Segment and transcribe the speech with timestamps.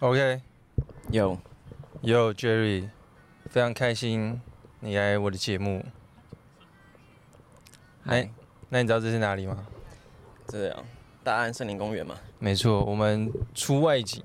[0.00, 0.42] OK，
[1.10, 1.38] 有
[2.02, 2.86] 有 Jerry，
[3.48, 4.38] 非常开心
[4.80, 5.82] 你来我的节目。
[8.04, 8.28] 哎
[8.68, 9.66] 那你知道这是哪里吗？
[10.48, 10.84] 这样，
[11.24, 12.14] 大安森林公园嘛。
[12.38, 14.22] 没错，我们出外景，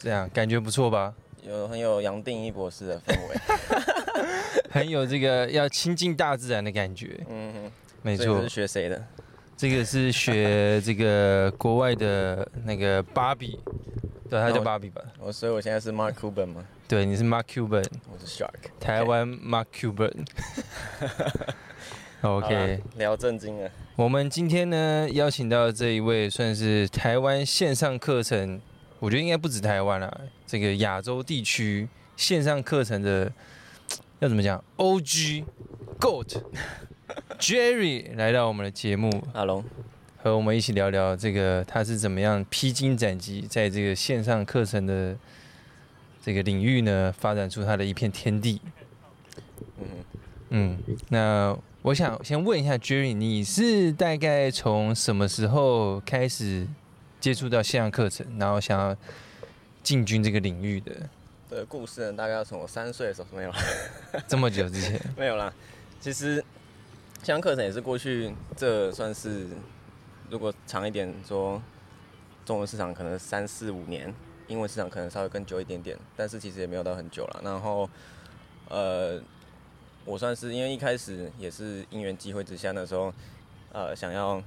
[0.00, 1.14] 这样感觉不错吧？
[1.42, 3.36] 有很有杨定一博士的氛围，
[4.68, 7.24] 很有这个要亲近大自然的感觉。
[7.28, 7.70] 嗯，
[8.02, 8.42] 没错。
[8.42, 9.06] 是学谁的？
[9.56, 13.60] 这个是学这个国外的那个芭比。
[14.30, 15.02] 对，他叫芭比吧？
[15.18, 16.64] 我所以，我现在是 Mark Cuban 吗？
[16.88, 18.50] 对，你是 Mark Cuban，我是 Shark，
[18.80, 20.26] 台湾 Mark Cuban。
[22.22, 23.70] OK，聊正经了。
[23.96, 28.60] 我们今天呢邀请到这一位，算是台湾线上课程，
[28.98, 30.10] 我觉得应该不止台湾啦，
[30.46, 31.86] 这个亚洲地区
[32.16, 33.30] 线上课程的
[34.20, 35.44] 要怎么讲？OG
[36.00, 36.42] Goat
[37.38, 39.62] Jerry 来到我们的节目，Hello。
[40.24, 45.14] 和我们一起聊聊这个他是怎么样披荆斩棘，在这个线上课程的
[46.24, 48.58] 这个领域呢，发展出他的一片天地。
[49.78, 49.84] 嗯
[50.48, 50.78] 嗯，
[51.10, 56.66] 那我想先问一下 Jerry，你是大概从什么时候开始
[57.20, 58.96] 接触到线上课程，然后想要
[59.82, 60.92] 进军这个领域的？
[61.50, 63.58] 的故事呢，大概要从我三岁的时候没有了，
[64.26, 65.52] 这么久之前 没有啦。
[66.00, 66.36] 其实
[67.18, 69.46] 线上课程也是过去这算是。
[70.30, 71.60] 如果长一点说，
[72.44, 74.12] 中文市场可能三四五年，
[74.48, 77.40] 英文市场可能稍微更久一点点，但是其实也没有到很久了。
[77.44, 77.88] 然后，
[78.68, 79.20] 呃，
[80.04, 83.12] 我算是因为一开始也是因缘际会之下，那时候
[83.72, 84.42] 呃想要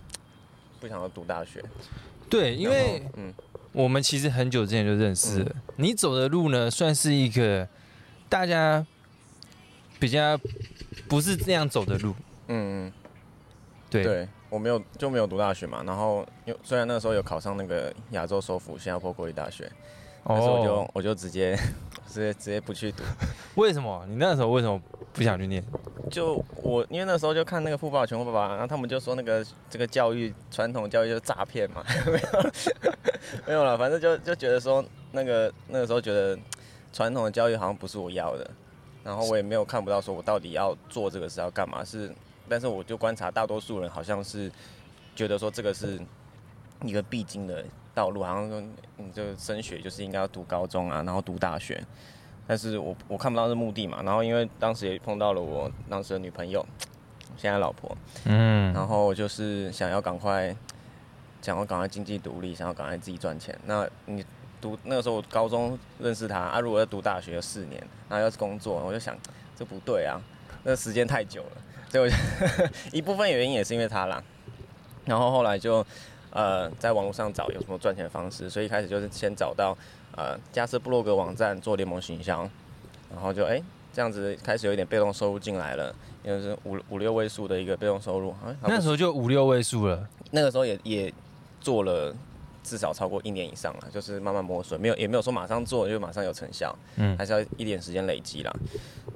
[0.80, 1.64] 不想要读大学。
[2.30, 3.34] 对，因为嗯，
[3.72, 5.56] 我们其实很久之前就认识了。
[5.56, 7.68] 嗯、你走的路呢，算是一个
[8.28, 8.86] 大家
[10.00, 10.38] 比较
[11.08, 12.14] 不是这样走的路。
[12.48, 12.94] 嗯嗯，
[13.90, 14.04] 对。
[14.04, 16.26] 对我没有就没有读大学嘛，然后
[16.64, 19.70] 虽然那时候有考上那个亚洲首府新加坡国立大学，
[20.24, 20.90] 但是我就、oh.
[20.94, 21.54] 我就直接
[22.08, 23.04] 直接直接不去读。
[23.56, 24.06] 为什么？
[24.08, 24.82] 你那时候为什么
[25.12, 25.62] 不想去念？
[26.10, 32.52] 就我因为那时候就看那个富爸爸穷爸爸，然后他们就说那个这个教育传统教育就是诈骗嘛， 没有
[33.48, 34.82] 没有了，反正就就觉得说
[35.12, 36.40] 那个那个时候觉得
[36.94, 38.50] 传统的教育好像不是我要的，
[39.04, 42.10] 然后我也没有看不到说我到底要做这个是要干嘛是。
[42.50, 44.52] 但是我就观察，大多数人好像是
[45.16, 46.00] 觉得说这个是
[46.84, 47.64] 一个必经的
[47.94, 48.62] 道路，好像说
[48.98, 51.84] 你就升学就是应该要读高中啊，然后读大学。
[52.46, 54.02] 但是我我看不到这目的嘛。
[54.04, 56.66] 然后因为当时也碰到了我当时的女朋友，
[57.36, 60.56] 现在老婆，嗯，然后就是想要赶快，
[61.42, 63.58] 想要赶快经济独立，想要赶快自己赚钱。
[63.66, 64.26] 那你
[64.62, 69.18] 读那个时候我高中认识他啊，如果要读大学四年，然后要是工作，我就想
[69.56, 70.22] 这不对啊，
[70.64, 71.52] 那时间太久了。
[71.90, 72.16] 所以我就
[72.92, 74.22] 一部分原因也是因为他啦，
[75.06, 75.86] 然后后来就
[76.32, 79.76] 呃在网络上找有什么赚钱的方式，所以一开始就是先找到
[80.16, 82.48] 呃加斯布洛格网站做联盟行销，
[83.10, 91.14] 然后就哎、欸、这样子开始有一点被动收入进来了，因为是五五六位数的一个被动收入，欸、那时候就五六位数了，那个时候也也
[91.62, 92.14] 做了
[92.64, 98.54] 至少超过一年以上了，就是慢慢摸索，没有也没有说马上做就马上有成效，嗯，还是要一点时间累积啦，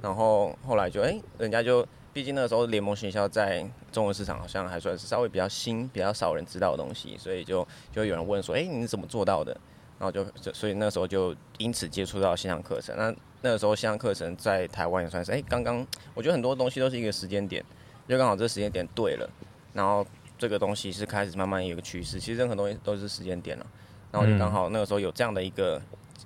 [0.00, 1.86] 然后后来就哎、欸、人家就。
[2.12, 9.52] 毕竟那个时候联盟学校在中文市场好像还算是稍微比较新、比较少人知道的东西，所以就就有人问说：“哎，你怎么做到的？”
[9.98, 12.94] 然后就就所以那时候就因此接触到线上课程。
[12.96, 17.64] 那那个时候线上课程在台湾也算是哎，刚刚我觉得很多东西都是一个时间点，
[18.06, 19.30] 就刚好这时间点对了，
[19.72, 20.06] 然后
[20.36, 22.20] 这个东西是开始慢慢有一个趋势。
[22.20, 23.66] 其实任何东西都是时间点了，
[24.10, 25.80] 然后就刚好那个时候有这样的一个。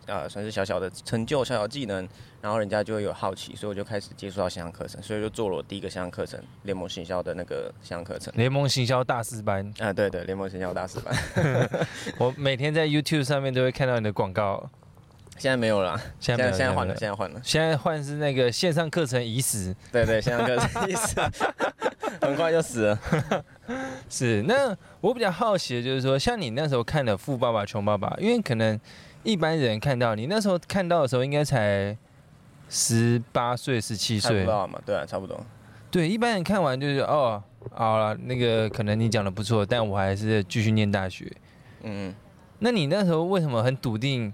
[0.07, 2.09] 啊，算是小小的成就，小小技能，
[2.41, 8.33] 然后人家就会有好奇，所以我就开始接触到线上课程，所以就做了我第一个线上课程——联盟行销的那个线上课程。
[8.37, 11.69] 联盟行销大师班 啊，对对，联盟行销大师班。
[12.19, 14.71] 我每天在 YouTube 上面都会看到你的广告，
[15.39, 19.75] 现在没有了，现在现在换了，现在换了，现在换是那个线上课程已死。
[19.91, 21.21] 对对，线上课程已死，
[22.23, 22.99] 很快就死了。
[24.09, 28.79] 是，那我比较好奇的就是说，像你那时候看的《富爸爸穷爸爸》，因为可能。
[29.27, 31.97] 一般人看到你那时候看到的时候，应该才
[32.71, 34.81] 十八岁、十七岁，知道嘛？
[34.87, 35.39] 对啊，差不多。
[35.91, 37.43] 对，一般人看完就是哦，
[37.73, 41.31] 好了，那个可能你讲的不错，但我还是继续念大学。
[41.83, 42.15] 嗯，
[42.61, 44.33] 那你那时候为什么很笃定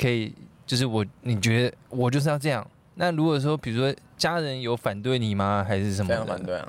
[0.00, 0.32] 可以？
[0.64, 2.64] 就是我，你觉得我就是要这样？
[2.94, 5.64] 那如果说，比如说家人有反对你吗？
[5.66, 6.08] 还是什么？
[6.08, 6.68] 非常反对啊！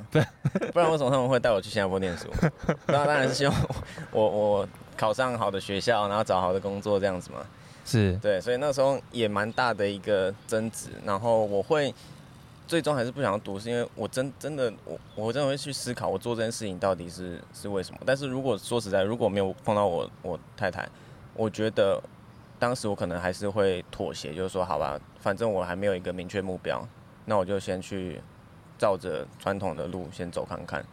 [0.74, 2.28] 不然为什么他们会带我去新加坡念书？
[2.88, 3.56] 那当然是希望
[4.12, 4.70] 我我。
[4.98, 7.40] 考上好的学校，然后找好的工作，这样子嘛，
[7.86, 10.90] 是对，所以那时候也蛮大的一个争执。
[11.04, 11.94] 然后我会
[12.68, 18.00] 最终还是不想要读，是因为我真真的我我真的会去思考，我做这件事情到底是是为什么。
[18.06, 20.88] 但是如果说实在，如果没有碰到我我太太，
[21.36, 22.02] 我觉得
[22.58, 26.88] 当时我可能还是会妥协，就是说好吧，反正我还没有一个明确目标，
[27.26, 28.20] 那我就先去
[28.78, 30.84] 照着传统的路先走看看。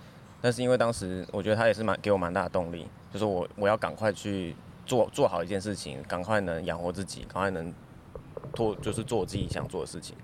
[0.42, 7.72] 但是因为当时我觉得他也是蛮给我蛮大的动力，就是我我要赶快去做做好一件事情，赶快能养活自己，赶快能
[8.52, 10.16] 做就是做我自己想做的事情。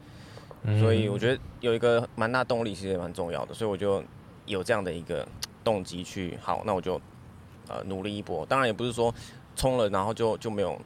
[0.80, 4.02] 所以我觉得有一个蛮大动力其实也蛮重要的，所以我就
[4.44, 5.26] 有这样的一个
[5.62, 7.00] 动机去好，那我就
[7.68, 8.44] 呃努力一波。
[8.44, 9.14] 当然也不是说
[9.54, 10.76] 冲了然后就就没有，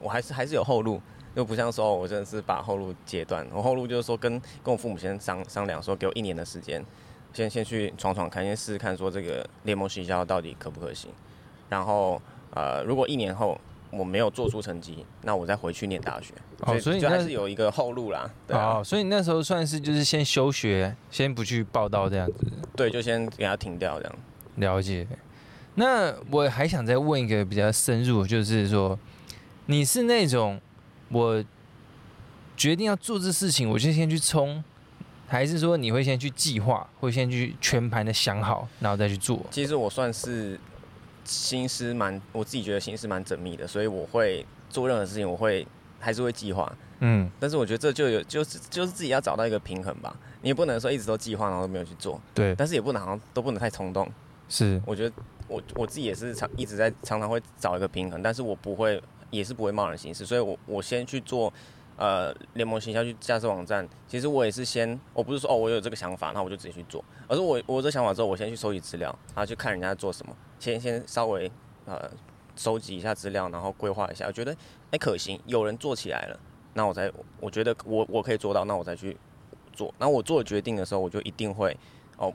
[0.00, 1.00] 我还是还是有后路，
[1.36, 3.46] 又不像说我真的是把后路截断。
[3.54, 4.32] 我后路就是说跟
[4.64, 6.84] 跟我父母先商商量说，给我一年的时间。
[7.32, 11.10] 先先去闯闯看，先试试看，说这个联盟行销到底可不可行。
[11.68, 12.20] 然后，
[12.54, 13.58] 呃，如果一年后
[13.90, 16.34] 我没有做出成绩，那我再回去念大学。
[16.60, 18.30] 哦，所以你还是有一个后路啦。
[18.46, 18.78] 对啊。
[18.78, 22.34] 哦，所以你那时候算是就是先休学，先不去报道这样子。
[22.76, 24.18] 对，就先给他停掉这样。
[24.56, 25.06] 了解。
[25.76, 28.98] 那我还想再问一个比较深入，就是说，
[29.66, 30.60] 你是那种
[31.08, 31.42] 我
[32.56, 34.62] 决定要做这事情，我就先去冲。
[35.30, 39.40] 还是说你会先去计划，会先去全盘的想好，然后再去做？
[39.48, 40.58] 其实我算是
[41.24, 45.64] 心思蛮，我自己觉得心思蛮缜密的，所以我会做任何事情，我会
[46.00, 46.70] 还是会计划。
[46.98, 50.12] 嗯，但是我觉得这就有就是就是自己要找到一个平衡吧。
[50.42, 52.20] 你也不能说一直都计划，然后都没有去做。
[52.34, 52.52] 对。
[52.56, 54.10] 但是也不能好像都不能太冲动。
[54.48, 54.82] 是。
[54.84, 55.14] 我觉得
[55.46, 59.00] 我我自己也是常一直在常常会找一个平衡，但是我不会
[59.30, 61.52] 也是不会贸然行事，所以我我先去做。
[62.00, 71.52] 呃，联盟行销去架设网站，其实我也是先，我不是说哦，我有这个想法，那我就直接去做，而是我我这想法之后，我先去收集资料，然后去看人家做什么，先先稍微
[71.84, 72.10] 呃
[72.56, 74.56] 收集一下资料，然后规划一下，我觉得
[74.92, 76.40] 哎可行，有人做起来了，
[76.72, 79.14] 那我才我觉得我我可以做到，那我再去
[79.74, 81.76] 做，那我做决定的时候，我就一定会
[82.16, 82.32] 哦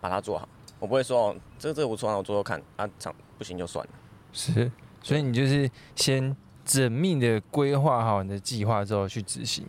[0.00, 0.48] 把它做好，
[0.78, 3.92] 我不会说哦这个这个不错，那我做做看，啊场不行就算了。
[4.32, 4.70] 是，
[5.02, 6.36] 所以你就是先。
[6.70, 9.66] 缜密的规划好你的计划之后去执行，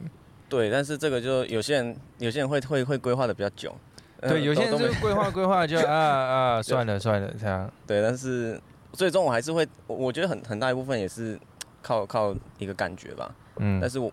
[0.48, 3.76] 对，但是这个就有些人有些人会会会规划的比较久，
[4.22, 8.62] 对，有些人就规划规划就 啊啊算了算了这样，对，但是
[8.94, 11.40] 最终我还是会，我觉得很很大一部分也是
[11.82, 14.12] 靠靠一个感觉吧，嗯，但是我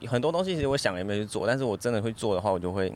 [0.00, 2.90] 我很多东西其实我想也没去做，但是我真的会做的话，我就会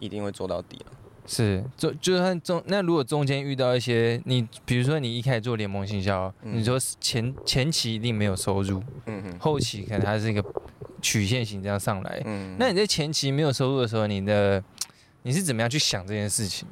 [0.00, 0.92] 一定会做到底了。
[1.26, 10.44] 是，就就算中那如果中间遇到一些你，比如说你一开始做联盟行销，嗯、你说前前期一定没有收入，嗯哼，后期可能它是一个
[11.02, 14.62] 曲线型这样上来，嗯，那你在前期没有收入的时候，你的
[15.22, 16.68] 你是怎么样去想这件事情？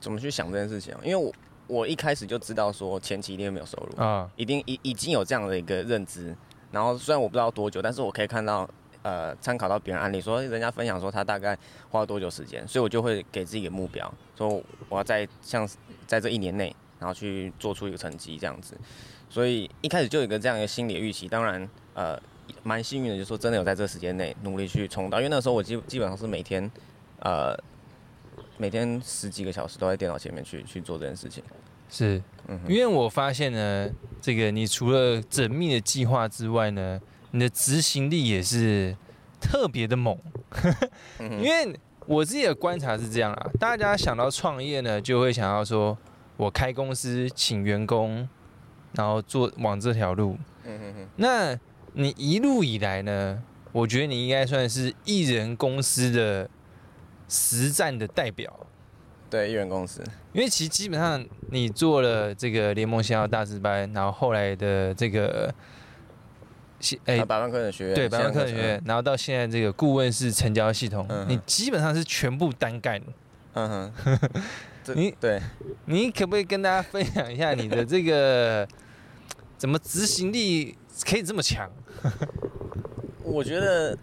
[0.00, 1.00] 怎么去想这件事情啊？
[1.02, 1.32] 因为我
[1.66, 6.32] 我一开始就知道说前期一定没有收入啊，一定已已经有这样的一个认知，
[6.70, 8.68] 然后虽然我不知道多久，但是我可以看到。
[9.06, 11.56] 呃，参考到别人案例，说人家分享说他大概
[11.88, 15.68] 花了多久时间，所以我就会给自己一个目标，说我要在像
[16.08, 18.76] 在这一年内，然后去做出一个成绩这样子。
[19.30, 22.20] 所以一开始就有一个这样一个心理预期，当然呃
[22.64, 26.68] 蛮幸运的，就是说真的有在这个时间内努力去冲到，因为那时候我基基本上是每天
[27.20, 27.56] 呃
[28.58, 31.44] 每天十几个小时都在电脑前面去去做这件事情。
[31.88, 33.88] 是，嗯，因为我发现呢，
[34.20, 37.00] 这个你除了缜密的计划之外呢。
[37.36, 38.96] 你的执行力也是
[39.38, 40.18] 特别的猛，
[41.20, 45.98] 因为我自己的观察是这样啊，大家想到创业呢，就会想要说，
[46.38, 48.26] 我开公司请员工，
[48.94, 50.38] 然后做往这条路。
[51.16, 51.54] 那
[51.92, 56.48] 你一路以来呢，我觉得你应该算是艺人公司的
[57.28, 58.66] 实战的代表。
[59.28, 60.02] 对，艺人公司，
[60.32, 65.54] 因为其实基本上你做了这个联盟行销大师班，然后后来的这个。
[67.06, 73.00] 哎，百万客人学院对，百万客人学院，然后到现在这个顾问式成交系统，嗯、你基本上是全部单干。
[73.54, 74.20] 嗯哼，
[74.94, 75.40] 你对，
[75.86, 78.68] 你可不可以跟大家分享一下你的这个
[79.56, 80.76] 怎么执行力
[81.08, 81.70] 可以这么强？
[83.24, 83.96] 我觉得，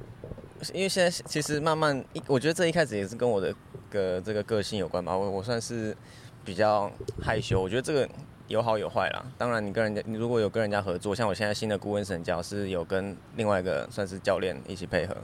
[0.74, 3.53] 因为现在其实慢慢一，我觉得这一开始也是跟我的
[3.89, 5.15] 个这个个性有关吧。
[5.15, 5.96] 我我算是
[6.44, 8.10] 比较害羞，我觉得这个。
[8.54, 15.18] 有好有坏啦，当然你跟人家，你如果有跟人家合作，像我现在新的顾问神教是有跟另外一个算是教练一起配合，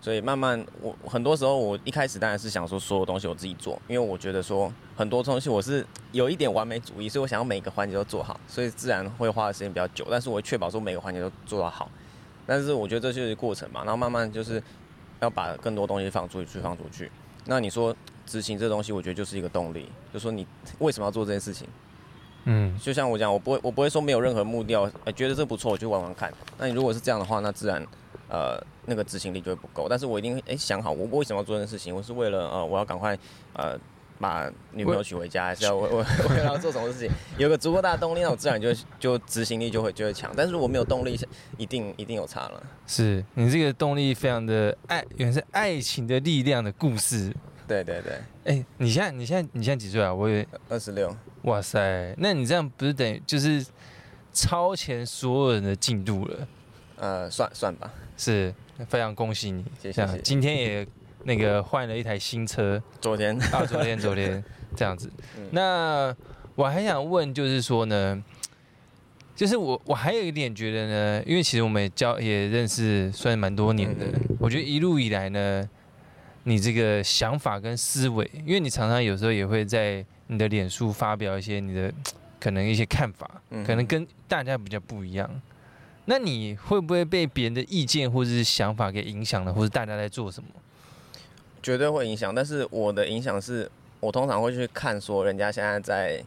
[0.00, 11.90] 所以慢慢我很多时候我一开始当然是想说所有东西我自己做，因为我觉得说很多东西我是有一点完美主义，所以我想要每个环节都做好，所以自然会花的时间比较久，但是我会确保说每个环节都做到好，
[12.46, 14.62] 但是我觉得这就是过程嘛，然后慢慢就是
[15.20, 17.12] 要把更多东西放出去，放出去。
[17.44, 20.46] 那你说执行这东西，我觉得就是一个动力，就说你
[20.78, 21.68] 为什么要做这件事情？
[22.44, 26.32] 嗯，就像我讲，我不会，我不会说没有任何目标，哎，觉得这不错，我就玩玩看。
[26.58, 27.86] 那你如果是这样的话，那自然，
[28.28, 29.86] 呃，那个执行力就会不够。
[29.88, 33.16] 但是我一定会，哎，想好我为什么要做这件事情，我是为了，呃，我要赶快，
[33.52, 33.78] 呃，
[34.18, 37.10] 把女朋友娶回家，还是要 我我我要做什么事情？
[37.38, 40.32] 有个足够大的动力，那我自然就就执行力就会就会强。
[40.36, 41.18] 但是如果没有动力，
[41.58, 42.62] 一定一定有差了。
[42.86, 47.32] 是你这个动力非常的爱，原来是爱情的力量的故事。
[47.72, 48.12] 对对对。
[48.44, 50.12] 哎、欸，你现在你现在你现在几岁啊？
[50.12, 51.16] 我以为二十六。
[51.42, 53.64] 哇塞，那你这样不是等于就是
[54.32, 56.48] 超前所有人的进度了？
[56.96, 57.92] 呃，算算吧。
[58.16, 58.54] 是，
[58.88, 59.64] 非常恭喜你。
[59.80, 60.18] 谢谢。
[60.22, 60.86] 今天也。
[61.24, 64.42] 那个换了一台新车，昨天啊，昨天昨天
[64.74, 65.08] 这样子。
[65.52, 66.12] 那
[66.56, 68.20] 我还想问，就是说呢，
[69.36, 74.04] 就是我我还有一点觉得呢，因为其实我们也交也认识算蛮多年的，
[74.40, 75.70] 我觉得一路以来呢，
[76.44, 81.92] 你这个想法跟思维，因为你常常有时候也会在你的脸书发表一些你的
[82.40, 85.30] 可能一些看法，可能跟大家比较不一样。
[86.06, 90.48] 那你会不会被别人的意见或者是想法给影响了，或者大家在做什么？
[91.62, 93.70] 绝对会影响，但是我的影响是，
[94.00, 96.20] 我通常会去看说人家现在在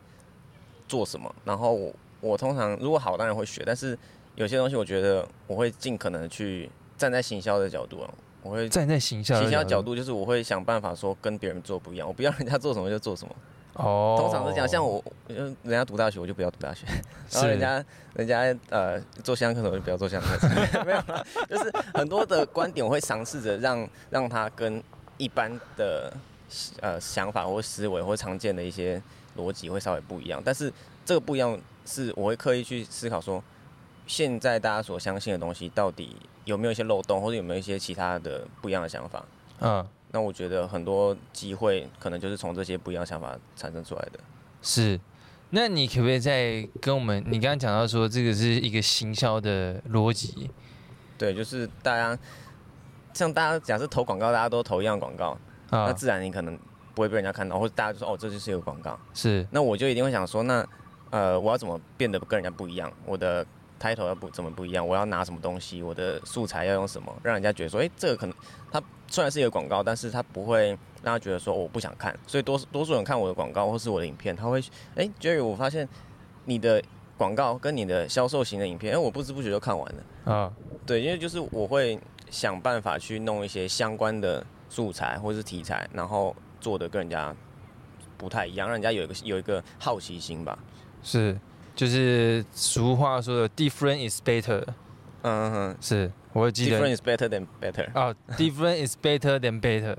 [0.87, 3.97] 做什么，然后我我通常如果好当然会学，但是
[4.35, 8.13] 有些东西我觉得我会尽可能去站在行销的角度啊，
[8.45, 13.35] 我会站在形象形象角度，就是我会想办法说跟别人做不一样，我不要人家做什么就做什么。
[13.73, 16.85] 哦，通常是这样，像我，人家读大学我就不要读大学，
[17.31, 24.81] 然后人家人家呃做线上课程我就不要做线上课程，没有啦，就是很多的观点我会尝试着让让他跟。
[25.17, 26.11] 一般的
[26.81, 29.01] 呃想法或思维或常见的一些
[29.37, 30.69] 逻辑会稍微不一样，但是
[31.05, 33.41] 这个不一样是我会刻意去思考说，
[34.07, 39.25] 现在大家所相信的东西到底有没有一些漏洞，或者有没有一些其他的不一样的想法？
[39.59, 44.19] 嗯，那我觉得很多机会可能就是从这些不一样的想法产生出来的。
[44.61, 44.99] 是，
[45.49, 47.23] 那你可不可以再跟我们？
[47.27, 50.49] 你刚刚讲到说这个是一个行销的逻辑，
[51.17, 52.17] 对，就是大家。
[53.13, 55.29] 像大家假设投广告，大家都投一样广告，
[55.69, 56.59] 啊，那自然你可能
[56.93, 58.99] 不会被人家看到，或者大家就说哦，这就是一个广告。
[59.13, 60.67] 是，那我就一定会想说，那
[61.11, 62.91] 呃，我要怎么变得跟人家不一样？
[63.05, 63.47] 我的
[63.79, 64.87] title 要不怎么不一样？
[64.87, 65.81] 我要拿什么东西？
[65.81, 67.13] 我的素材要用什么？
[67.23, 68.35] 让人家觉得说，哎，这个可能
[68.71, 70.69] 它虽然是一个广告，但是它不会
[71.03, 72.17] 让他觉得说我不想看。
[72.27, 74.61] 所以多多数人看我的广告或是我的影片，他会，
[74.95, 75.87] 哎，Jerry，我发现
[76.45, 76.83] 你的
[77.17, 80.33] 广告跟你的销售型的影片，哎，我不知不觉就看完了。
[80.33, 80.53] 啊，
[80.85, 81.99] 对，因为就是我会。
[82.31, 87.33] 想办法去弄一些相关的素材或是题材，然后做的跟人家
[88.17, 90.57] 不太一样，让人家有一个有一个好奇心吧。
[91.03, 91.39] 是，
[91.75, 94.63] 就是俗话说的 “different is better”。
[95.23, 97.87] 嗯哼，是，我会记得 “different is better than better”。
[97.93, 99.95] 哦，“different is better than better”。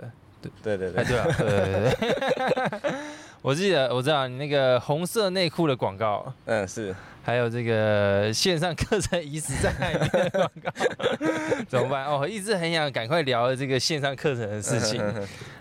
[0.63, 2.95] 对对对，对啊，对对对。
[3.43, 10.71] 我记得，我知道你那个红色内裤的广告，嗯，是，还有这个线上课程已死在海边的广告，
[11.69, 12.07] 怎么办？
[12.07, 15.03] 哦，一直很想赶快聊这个线上课程的事情。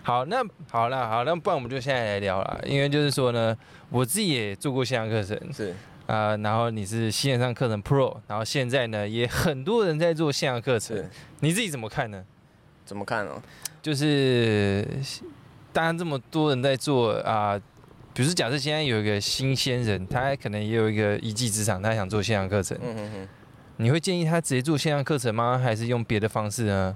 [0.03, 3.55] 好，那好了，好，那不然我们就现在来聊了，因为就是说呢，
[3.89, 5.73] 我自己也做过线上课程，是
[6.07, 11.09] 啊、呃，然后你是线上课程 Pro，然后现在呢也很多人在做线上课程，
[11.39, 12.23] 你自己怎么看呢？
[12.85, 13.41] 怎么看呢？
[13.81, 14.87] 就是
[15.73, 17.51] 当然这么多人在做啊。
[17.51, 17.61] 呃
[18.15, 22.77] 比如说，假设现在有一个新鲜人，他可能也有一个一技之长，他想做线上课程。
[22.81, 23.27] 嗯嗯嗯。
[23.75, 25.59] 你会建议他直接做线上课程吗？
[25.61, 26.95] 还是用别的方式呢？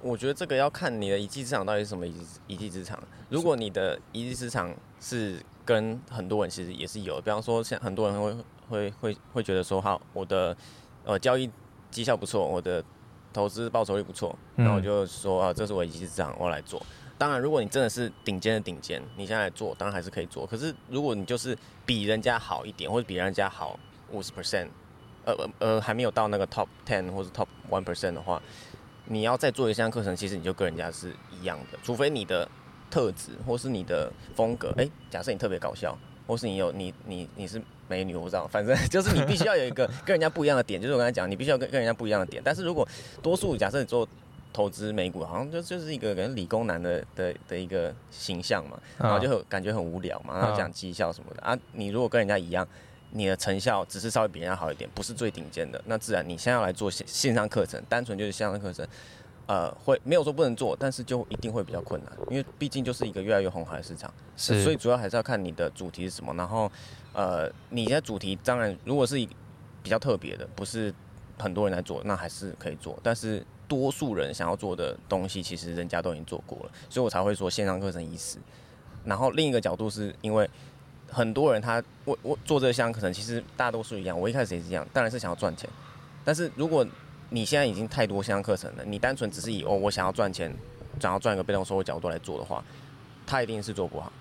[0.00, 2.06] 我觉得这个要看你的一技之长到底是什么
[2.46, 2.98] 一技之长。
[3.28, 5.38] 如果你的一技之长是
[5.68, 8.34] 跟很多人其实也是有，比方说像很多人会
[8.70, 10.56] 会会会觉得说，好，我的
[11.04, 11.50] 呃交易
[11.90, 12.82] 绩效不错，我的
[13.34, 16.82] 投资报酬率不错，那我就说啊，这是我一技之长，我来做。
[17.18, 20.46] 当然，如果你真的是顶尖的顶尖，你现在来做，当然还是可以做。
[20.46, 23.78] 可是，如果你就是比人家好一点，或者比人家好
[24.10, 24.68] 五十 percent，
[25.26, 28.40] 呃呃呃，还没有到那个 top ten 或者 top one percent 的话，
[29.04, 31.78] 你要再做一项课程，其实你就跟人家是一样的。
[31.82, 32.48] 除非你的
[32.90, 40.80] 特质或是你的风格，哎、欸，假设你特别搞笑，或是你有你你你是美女，我不知道，反正 就是你必须要有一个 跟人家不一样的点。
[40.80, 42.42] 就是我刚才讲，你必须要跟跟人家不一样的点。
[42.44, 42.86] 但是如果
[43.22, 44.06] 多数假设你做
[44.52, 51.56] 投资美股好像就就是一个跟理工男的的的一个形象嘛，然后就很感觉很无聊嘛，然后讲绩效什么的啊。
[51.72, 52.66] 你如果跟人家一样，
[53.10, 58.86] 你的成效只是稍微比人家好一点，不是最顶尖的，那自然你现在要来做线线上课程，单纯就是线上课程，
[59.48, 66.70] 呃，会没有说不能做，但是就一定会比较困难，因为毕竟就是一个越来越红海的市场，是，所以主要还是要看你的主题是什么，然后
[67.12, 69.16] 呃，你的主题当然如果是
[69.82, 70.94] 比较特别的，不是
[71.36, 73.44] 很多人来做，那还是可以做，但是。
[73.68, 78.38] 多数人想要做的东西，其实人家都已经做过了，所以我才会说线上课程已死。
[79.04, 80.48] 然后另一个角度是因为
[81.06, 85.68] 很多人他我我做这个线上课程，其实大多数一样，我一开始也是一样，当然是想要赚钱。
[86.24, 86.86] 但是如果
[87.30, 90.52] 你现在已经太多线上课程了，你单纯只是以哦我想要赚钱，
[91.00, 92.64] 想要赚一个被动收入角度来做的话，
[93.26, 94.12] 他一定是做不好。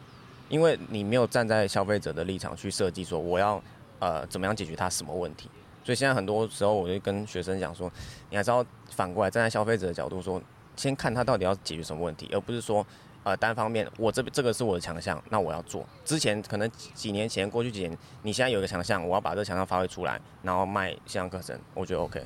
[0.50, 3.62] 因为你没有站在消费者的立场去设计，说我要
[4.00, 5.50] 呃怎么样解决他什么问题。
[5.84, 7.92] 所以现在很多时候，我就跟学生讲说，
[8.30, 10.42] 你还是要反过来站在消费者的角度说，
[10.76, 12.86] 先看他到底要解决什么问题，而不是说
[13.24, 15.86] 呃单方面我这这个是我的强项，那我要做。
[16.04, 22.22] 之前可能几年前过去几年，你现在有一个强项，我要把这个强项发挥出来，然后卖线上课程，我觉得 OK。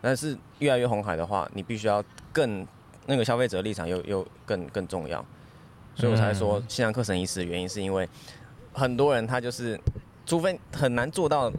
[0.00, 2.02] 但是越来越红海的话，你必须要
[2.32, 2.66] 更
[3.06, 5.24] 那个消费者立场又又更更重要，
[5.94, 8.08] 所以我才说线上课程已死的原因是因为
[8.72, 9.78] 很多人他就是，
[10.26, 11.52] 除非很难做到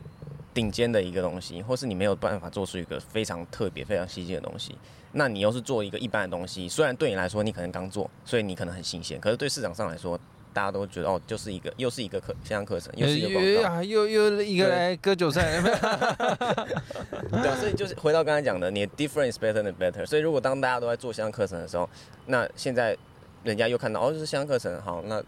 [0.54, 4.76] 顶尖的一个东西，或是你没有办法做出一个非常特别、非常细节的东西，
[5.12, 10.20] 那你又是做一个一般的东西，虽然对你来说你可能刚做，所以你可能很新鲜，可是对市场上来说。
[10.54, 15.62] 大家都觉得哦，就是一个又是一个课线上课程，又是一个广告，又又一个来割韭菜。
[15.62, 20.06] 对，啊，所以就是回到刚才讲的，你的 different is better than better。
[20.06, 21.88] 所以如果当大家都在做线上课程的时候，
[22.26, 22.98] 那现在
[23.44, 25.22] 人家又看到哦，就是线上课程好，那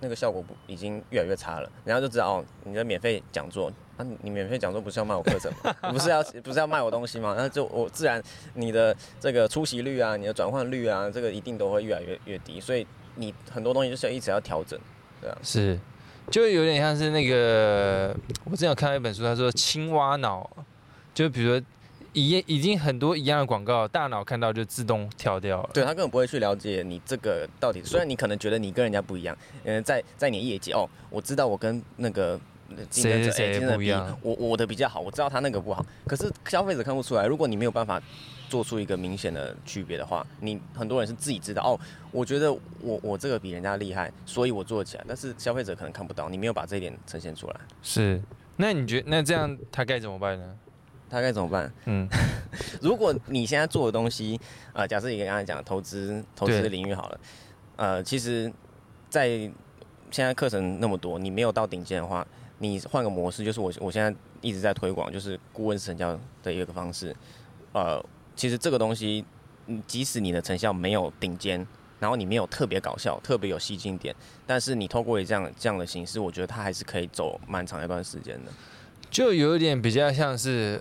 [0.00, 5.74] 那个效果不已经越来越差了，人家就知道哦，你的免费讲座啊，你免费讲座不是要卖我课程吗？
[5.88, 7.34] 你 不是要不是要卖我东西吗？
[7.36, 8.22] 那就我自然
[8.54, 12.86] 你的这个出席率啊，你的转换率啊，这个一定都会越来越越低，所以。
[13.18, 14.78] 你很多东西就是要一直要调整，
[15.20, 15.78] 对啊，是，
[16.30, 20.48] 就有点像是那个，我之前有看到一本书，他说青蛙脑，
[21.12, 21.66] 就比如说
[22.12, 32.38] 已已经很多一样的广告，大脑看到就自动跳掉了，对，他根本不会去了解你这个到底，虽然你可能觉得你跟人家不一样，嗯，在在你业绩哦，我知道我跟那个
[32.90, 38.00] 竞争者谁谁不一样，我我的比较好，我知道他那个不好，可是消费者看不出来，如果你没有办法。
[38.48, 41.78] 做出一个明显的区别的话，你很多人是自己知道哦。
[42.10, 45.04] 我觉得我我这个比人家厉害，所以我做起来。
[45.06, 47.54] 但是消费者可能看不到，你没有把这一点呈现出来。
[47.82, 48.18] 是，
[48.56, 50.56] 那你觉得那这样他该怎么办呢？
[51.10, 51.70] 他该怎么办？
[51.84, 52.08] 嗯，
[52.80, 54.40] 如果你现在做的东西，
[54.72, 57.20] 呃，假设你刚才讲投资投资的领域好了，
[57.76, 58.50] 呃，其实，
[59.10, 59.28] 在
[60.10, 62.26] 现在课程那么多，你没有到顶尖的话，
[62.58, 67.14] 你换个模式，就是我我现在一直在推广，就是顾问式成交的一个方式，
[67.72, 68.04] 呃。
[68.38, 69.24] 其实这个东西，
[69.84, 71.66] 即使你的成效没有顶尖，
[71.98, 74.14] 然后你没有特别搞笑、特别有吸睛点，
[74.46, 78.52] 但是你透过这样这样的形式，我觉得它还是可以走蛮长一段时间的。
[79.10, 80.80] 就有一点比较像是，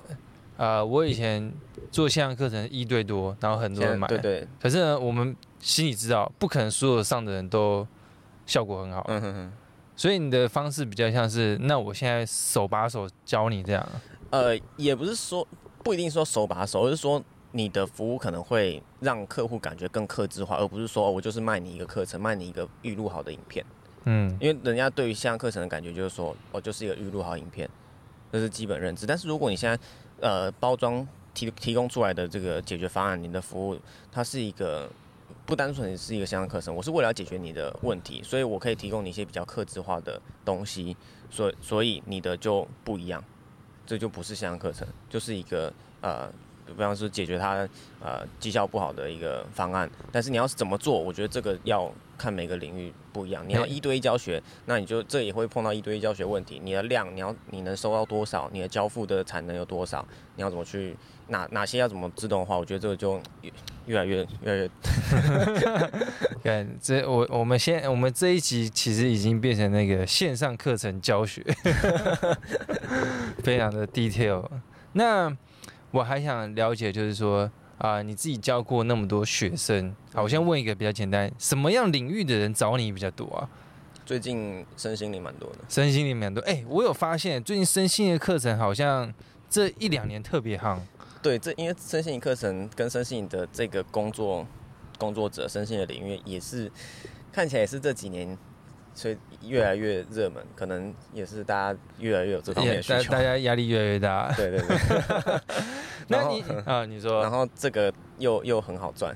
[0.55, 1.51] 呃，我以前
[1.91, 4.47] 做线上课程一对多，然后很多人买，对对。
[4.61, 7.87] 可是呢，我们心里知道，不可能所有上的人都
[8.45, 9.03] 效果很好。
[9.07, 9.53] 嗯哼哼。
[9.97, 13.85] 所以你的方式比较像是，那我现在手把手教你这样。
[14.29, 15.45] 呃，也不是说
[15.83, 17.21] 不一定说手把手，而是说。
[17.53, 23.65] 你的服务可能会让客户感觉更克制化，而不是说我就是卖你一个课程，卖你一个预录好的影片。
[24.03, 27.67] 嗯，因为人家对于线上课程的感觉就是说，我就是一个预录好影片，
[28.31, 29.07] 这是基本认知。
[29.07, 29.79] 但是如果你现在
[30.19, 33.79] 呃包装提提供出来的这个解决方案，你的服务
[34.11, 34.87] 它是一个
[35.47, 40.95] 不单纯是一个线上课程，我是为了要解决你的问题，所以我可以提供你一些比较克制化的东西，
[41.29, 43.23] 所以所以你的就不一样，
[43.85, 46.29] 这就不是线上课程，就是一个呃。
[46.67, 47.65] 比方说解决他
[48.01, 53.41] 呃绩效不好的一个方案，但是你要是怎么做，我觉得这个要看每个领域不一样。
[53.47, 56.59] 你要一对一教学，那你就这也会碰到一对一教学问题。
[56.61, 58.49] 你的量，你要你能收到多少？
[58.51, 60.05] 你的交付的产能有多少？
[60.35, 60.93] 你要怎么去
[61.29, 62.57] 哪哪些要怎么自动化？
[62.57, 63.17] 我觉得这个就
[63.87, 64.69] 越越来越越来越。
[66.43, 71.43] 看 这我我们现我们这一集其实已经变成那个线上课程教学
[73.43, 74.45] 非常的 detail。
[74.93, 75.35] 那。
[75.91, 83.49] 我还想了解，就是说啊、呃，你自己教过那么多学生，好，我先问一个比较简单，什么样领域的人找你比较多啊？
[84.05, 86.41] 最近身心灵蛮多的，身心灵蛮多。
[86.41, 89.11] 哎、欸，我有发现最近身心灵的课程好像
[89.49, 90.77] 这一两年特别夯。
[91.21, 94.45] 对，这因为身心灵课程跟身心灵的这个工作
[94.97, 96.71] 工作者，身心的领域也是
[97.31, 98.37] 看起来也是这几年。
[98.93, 103.11] 所以越来越热门，可能也是大家越来越有这方面的需求。
[103.11, 104.33] 大家压力越来越大。
[104.35, 105.39] 对对对。
[106.09, 109.15] 那你啊，你说，然后这个又又很好赚。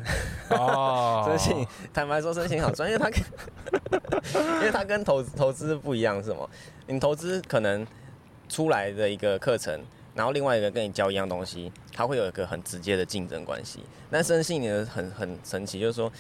[0.51, 1.23] 哦。
[1.25, 6.47] 身心，坦白说，身心好赚，因为它跟，因为它跟投投资不一样，是吗？
[6.85, 7.83] 你投资可能
[8.47, 9.81] 出来的一个课程，
[10.15, 13.80] 然后另外一个跟你教一样东西，它会有一个很直接的竞争关系。
[14.10, 16.12] 但身心呢，很很神奇，就是说。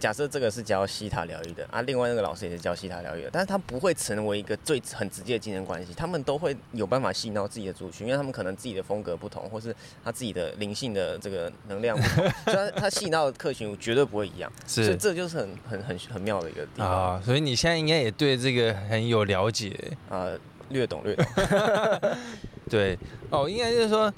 [0.00, 9.74] 假设这个是教西塔疗愈的啊，另外那个老师也是教西塔疗愈的，但是他不会成为一个最很直接的竞争关系，他们都会有办法吸引到自己的族群，因为他们可能自己的风格不同，或是
[10.04, 17.22] 他自己的灵性的这个能量不同，所以他他吸引到的客群绝对不会一样， 是所以这就是很很很很妙的一个地方啊。
[17.24, 19.76] 所以你现在应该也对这个很有了解
[20.08, 20.30] 啊，
[20.70, 21.26] 略懂略懂。
[22.68, 22.98] 对
[23.30, 24.12] 哦，应该就是说，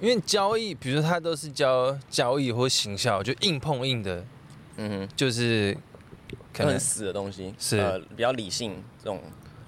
[0.00, 4.24] 因为交易，比如说他都是交交易或行销，就硬碰硬的。
[4.76, 5.76] 嗯哼，就是
[6.52, 9.20] 可可能很死的东西，是呃比较理性这种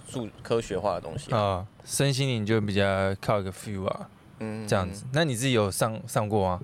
[0.08, 1.38] 数科学化的东西啊。
[1.38, 5.04] 哦，身心灵就比较靠一个 feel 啊，嗯，这样子。
[5.12, 6.60] 那你自己有上上过吗？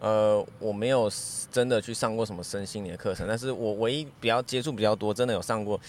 [0.00, 1.08] 呃，我没有
[1.50, 5.80] 真的去上过什么身心灵的课程，但是我唯一比较接触比较多，真的有上过，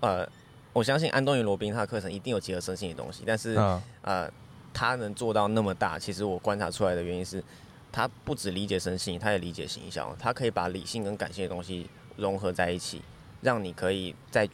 [0.00, 0.28] 呃，
[0.72, 4.28] 我相信安东尼罗宾他的课程一定有结合身心的东西，但是、哦、呃，
[4.72, 7.42] 他能做到那么大，其实我观察出来的原因是，
[7.92, 13.02] 他不只理解身心，他也理解形象，他可以把理性跟感性的东西融合在一起，
[13.42, 14.48] 让你可以在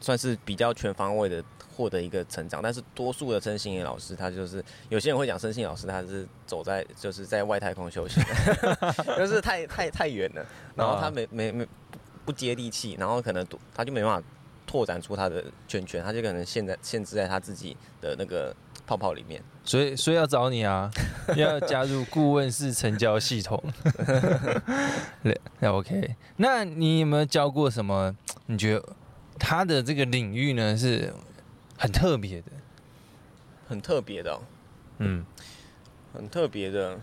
[0.00, 1.42] 算是比较全方位的
[1.74, 2.62] 获得一个成长。
[2.62, 8.22] 但是多数的身心灵老师，他就是有些人会讲身心老师，他是走在就是在外太空修行，
[9.18, 11.66] 就是太太太远了，然后他没没没
[12.24, 14.26] 不接地气，然后可能他就没办法
[14.66, 18.54] 拓展出他的圈圈，他就可能现在限制在他自己的那个。
[18.90, 20.90] 泡泡里面，所以所以要找你啊，
[21.38, 23.62] 要加入顾问式成交系统。
[25.60, 28.12] 那 OK，那你有没有教过什么？
[28.46, 28.84] 你觉得
[29.38, 31.14] 他的这个领域呢是
[31.78, 32.50] 很特别的，
[33.68, 34.42] 很特别的、哦，
[34.98, 35.24] 嗯，
[36.12, 36.98] 很特别的。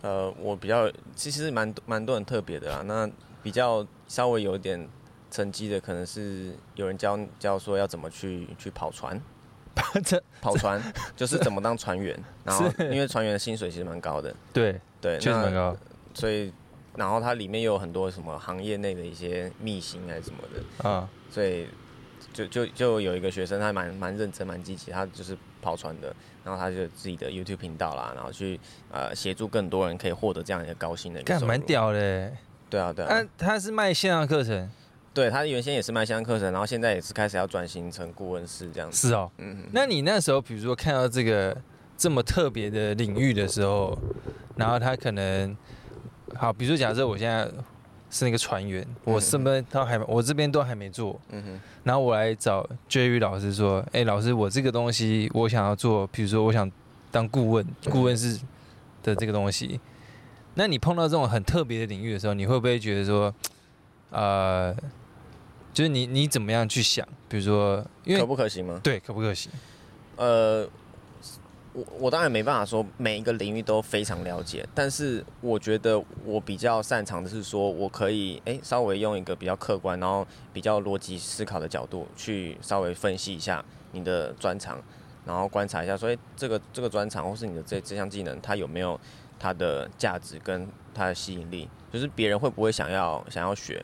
[0.00, 2.80] 呃，我比较其实蛮蛮多很特别的啦。
[2.86, 3.06] 那
[3.42, 4.88] 比较稍微有点
[5.30, 9.20] 成绩的，可能是有人教教说要怎么去去跑船。
[10.40, 10.80] 跑船
[11.16, 15.76] 就是怎么当船员， 然后因为船员的薪水其实蛮高的，对对，确实蛮高，
[16.14, 16.52] 所以
[16.96, 20.88] 然后它里面又有很多什么行业内的一些秘辛还是什么的。
[20.88, 21.68] 啊，所以
[22.32, 26.14] 就就就有一个学生他蛮蛮认真蛮积极，他就是跑船的，
[26.44, 28.58] 然后他就自己的 YouTube 频道啦，然后去
[28.90, 32.32] 呃协助更多人可以获得这样一个高薪的一个，干蛮屌的，
[32.70, 34.70] 对啊对啊，他他是卖线上课程。
[35.18, 39.08] 对，他原先也是卖相课程，然后现在也是开始要转型成顾问师这样子。
[39.08, 39.64] 是哦，嗯。
[39.72, 41.60] 那你那时候，比如说看到这个
[41.96, 43.98] 这么特别的领域的时候，
[44.54, 45.56] 然后他可能，
[46.36, 47.50] 好，比如说假设我现在
[48.10, 51.60] 是那个船员，我身边都还我这边都还没做，嗯哼。
[51.82, 56.70] 然后我来找 Jerry 老师说，哎，老师，我这个东西我想要做，比如说我想
[57.10, 58.38] 当顾问，顾问是
[59.02, 59.80] 的这个东西。
[60.54, 63.34] 那你碰到这种很特别的领域的时候，你会不会觉得说，
[64.10, 64.72] 呃？
[65.78, 67.06] 就是你你怎么样去想？
[67.28, 68.80] 比如说，因为可不可行吗？
[68.82, 69.48] 对，可不可行？
[70.16, 70.68] 呃，
[71.72, 84.82] 我我当然没办法说每一个领域都非常了解，但是我觉得我比较擅长的是说，我可以哎、欸、稍微用一个比较客观，然后比较逻辑思考的角度去稍微分析一下你的专长，
[85.24, 88.98] 然后观察一下说，哎、欸、这个这个专长或是你的这这项技能，它有没有
[89.38, 91.68] 它的价值跟它的吸引力？
[91.92, 93.80] 就是别人会不会想要想要学？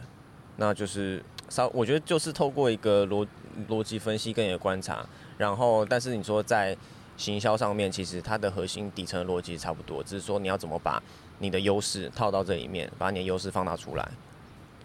[0.57, 1.23] 那就是。
[1.55, 3.25] 稍，我觉得就是透过一个逻
[3.69, 5.07] 逻辑分析跟你的观察，
[5.39, 6.77] 然后，但是你说在
[7.17, 11.01] 行销上面，其实它的核心底层逻辑差不多，只是说你要怎么把
[11.39, 14.11] 你的优势套到这里面，把你的优势放大出来。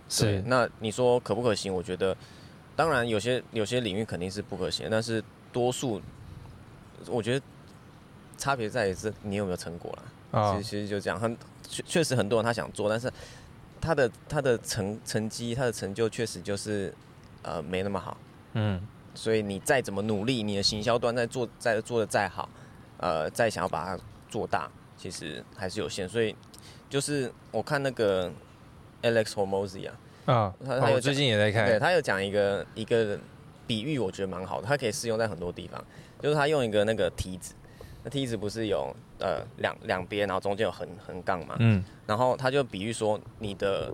[0.10, 0.44] 是。
[0.46, 1.74] 那你说可不可行？
[1.74, 2.16] 我觉得，
[2.76, 6.00] 当然有些有些领域肯定是不可行，但是多数，
[7.08, 7.44] 我觉得
[8.38, 10.40] 差别在于是你有没有成果了。
[10.40, 10.52] 啊。
[10.52, 11.36] 其实其实就这样，很
[11.68, 13.12] 确确实很多人他想做，但是。
[13.82, 16.94] 他的他的成成绩，他的成就确实就是，
[17.42, 18.18] 呃，没那么好，
[18.54, 18.82] 嗯，
[19.14, 22.48] 所以你再怎么努力，你的行销端再做再做的再好，
[22.98, 26.08] 呃，再想要把它做大，其实还是有限。
[26.08, 26.36] 所以
[26.90, 28.32] 就是我看那个
[29.02, 33.20] Alex Hormozi 啊，啊，他他有最近也在看，对，他有讲一个一个
[33.66, 35.84] 比喻，我觉得蛮好的，他可以适用在很多地方，
[36.22, 37.54] 就是他用一个那个梯子。
[38.04, 41.56] 那梯子不是有呃两两边，然后中间有横横杠嘛？
[41.60, 41.84] 嗯。
[42.08, 43.92] 然后他就比喻说，你的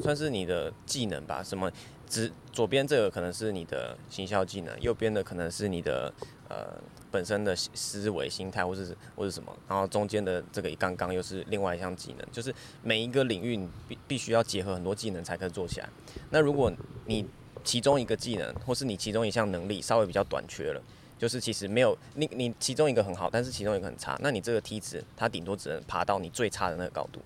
[0.00, 1.70] 算是你的技能吧，什么
[2.06, 6.12] 只左边这个可能是你的行销技能，右边的可能是你的
[6.48, 15.88] 呃本身的思维心态，或是或是什么，然后中间的这个一杠杠又是另外一项技能，就是每一个领域你必必须要结合很多技能才可以做起来。
[16.30, 16.72] 那如果
[17.06, 17.26] 你
[17.64, 20.80] 其中一个技能，或是你其中一项能力稍微比较短缺了。
[21.20, 27.20] 就是其实没有你，你其中一个很好，但是其中一个很差，那你这个梯子它顶多只能爬到你最差的那个高度，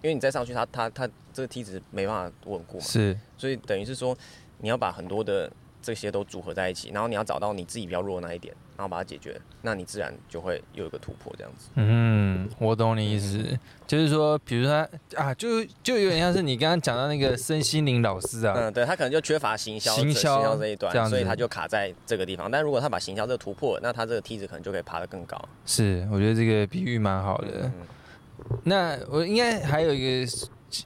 [0.00, 2.84] 因为你再上去它，它它它这个梯子没办法稳固嘛。
[2.84, 4.16] 是，所以等于是说
[4.60, 11.68] 你要把很多的这些都组合在一起，然后你要找到你自己比较弱的那一点，然后把它解决，那你自然就会有一个突破这样子。
[11.76, 22.50] 嗯，我懂你意思，嗯、就是说，比如说啊，就就有点像是你刚刚讲到那个身心灵老师啊，嗯，对他可能就缺乏行销行销这一段，所以他就卡在这个地方。
[22.50, 25.42] 但如果他把行销这个突破，那他这个梯子可能就可以爬得更高。
[25.64, 27.62] 是，我觉得这个比喻蛮好的。
[27.62, 27.72] 嗯、
[28.64, 30.32] 那我应该还有一个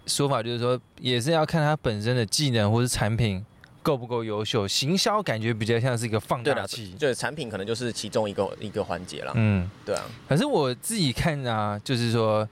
[0.06, 3.44] 说法，就是说，也是要看他本身的技能或是产品。
[3.82, 4.66] 够不够优秀？
[4.68, 9.32] 行销感觉比较像是一个放大器，对，产品可能就是其中一个一个环节了。
[9.34, 10.02] 嗯，对啊。
[10.28, 12.48] 可是我自己看啊，就是说，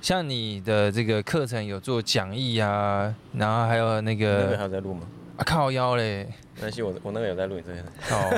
[0.00, 5.06] 像你的这个课程有做讲义啊，然后还有那个那个还有在录吗？
[5.36, 6.28] 啊靠腰嘞！
[6.54, 7.84] 没关系，我我那个有在录，你这边。
[8.02, 8.30] 好，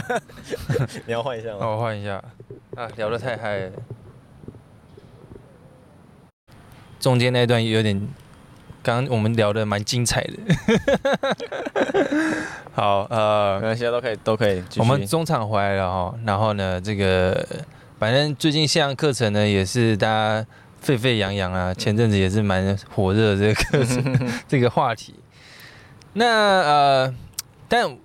[1.05, 1.59] 你要换一下吗？
[1.61, 2.23] 那，我换一下。
[2.75, 3.73] 啊，聊得太嗨了，
[6.99, 8.09] 中间那段有点，
[8.87, 10.33] 刚刚我们聊的蛮精彩的。
[12.73, 14.63] 好，呃，没关系，都可以，都可以。
[14.77, 17.45] 我们中场回来了哈，然后呢，这个
[17.99, 20.47] 反正最近线上课程呢也是大家。
[20.79, 21.75] 沸沸扬扬啊！
[21.75, 25.17] 前阵子也是蛮火热的这个课程， 这个话题。
[26.13, 26.27] 那
[26.63, 27.15] 呃，
[27.67, 27.97] 但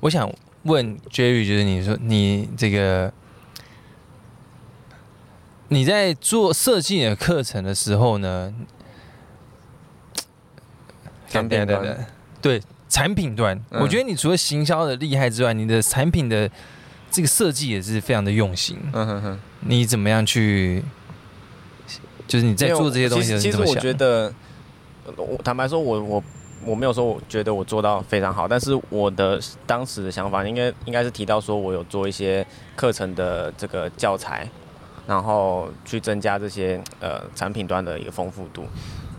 [0.00, 3.12] 我想问 Jerry，就是你说你这个
[5.68, 8.54] 你在做设计的课程的时候呢？
[11.32, 12.06] 产品端，
[12.40, 16.50] 对产品端，我觉得你除了行销的厉害之外，你的产品的
[17.10, 18.76] 这个设计也是非常的用心。
[18.92, 20.82] 嗯哼哼，你怎么样去？
[22.28, 24.32] 就是你在做这些东西的时候，其实我觉得，
[25.16, 26.24] 我坦白说，我我
[26.64, 34.48] 我没有说我觉得我做到非常好，但是我的当时的想法应该应该是提到说我有做一些课程的这个教材，
[35.06, 38.64] 然后去增加这些呃产品端的一个丰富度。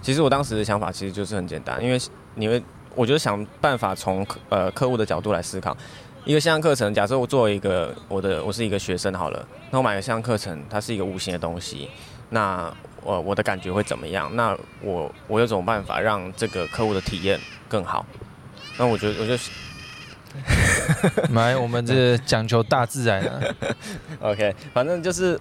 [0.03, 1.99] 其实我当时的想法其实就是很简单，因为
[2.35, 2.61] 你会，
[2.93, 5.75] 我觉得想办法从呃客户的角度来思考
[6.25, 6.93] 一个线上课程。
[6.93, 11.89] 假设我作为一个我的我是一个学生好了，那我买个线上课程，它是一个无形的东西，
[12.29, 12.71] 那。
[13.05, 14.33] 我我的感觉会怎么样？
[14.33, 17.37] 那我我有什么办法让这个客户的体验
[17.67, 18.05] 更好？
[18.77, 19.37] 那我觉得我就
[21.29, 23.41] 买， 我们这讲求大自然啊。
[24.21, 25.37] OK，反正就是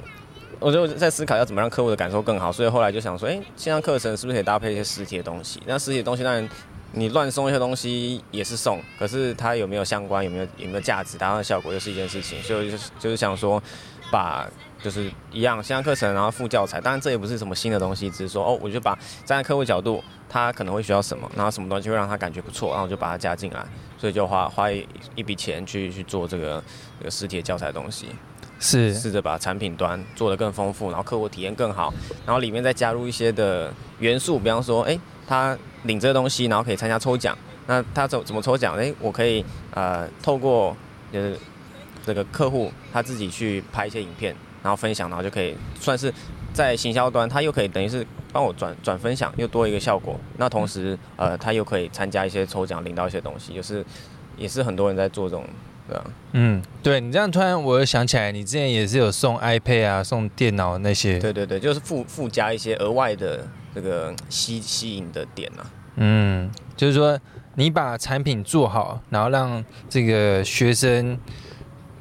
[0.62, 5.60] 我就在思考要怎么让客户的感受更好，所以后来就想说，哎，线上课程是不是可以搭配一些实体的东西？
[5.66, 6.48] 那实体的东西当然
[6.92, 12.42] 你乱送一些东西也是送，可是它有没有相关，有没有有没有价值，达到的效果又是一件事情。
[12.42, 13.62] 所以就是就是想说
[14.10, 14.48] 把。
[14.82, 16.80] 就是一样，线上课程，然后附教材。
[16.80, 23.64] 当然，这也不是什么新的东西，只是说哦，我就把站在客户角度，他可能会需要什么，然后什么东西会让他感觉不错，然后就把它加进来，
[23.96, 26.60] 所以就花花一笔钱去去做这个
[26.98, 28.08] 这个实体教材的东西，
[28.62, 31.92] 是试着把产品端做得更丰富，然后客户体验更好，
[32.24, 38.74] 然后里面再加入一些的元素，比方说，哎，他领这个东西，然后可以参加抽奖，那他怎怎么抽奖？
[38.76, 40.74] 哎，我可以呃透过
[41.12, 41.34] 呃
[42.06, 44.34] 这个客户他自己去拍一些影片。
[44.62, 46.14] 然后分享，然后就可以算是
[46.54, 50.16] 在行销端，他又可以等于是帮我转转分享，又多一个效果。
[50.36, 53.84] 那同时，呃，他又可以参加一些抽奖，领到一些东西，就是
[54.36, 55.44] 也是很多人在做这种，
[56.32, 61.18] 嗯，对你这样突然我又想起来，你之前也是有送 iPad 啊，送电脑那些。
[61.18, 65.66] 对对对，就是附附加一些额外的这个吸吸引的点啊。
[65.96, 67.18] 嗯，就是说
[67.54, 71.18] 你把产品做好，然后让这个学生。